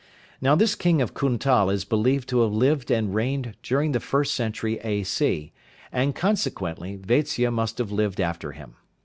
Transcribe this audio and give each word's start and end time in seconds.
Now 0.41 0.55
this 0.55 0.73
king 0.73 0.99
of 0.99 1.13
Kuntal 1.13 1.69
is 1.69 1.85
believed 1.85 2.27
to 2.29 2.41
have 2.41 2.51
lived 2.51 2.89
and 2.89 3.13
reigned 3.13 3.53
during 3.61 3.91
the 3.91 3.99
first 3.99 4.33
century 4.33 4.79
A.C., 4.83 5.53
and 5.91 6.15
consequently 6.15 6.95
Vatsya 6.97 7.51
must 7.53 7.77
have 7.77 7.91
lived 7.91 8.19
after 8.19 8.53
him. 8.53 8.77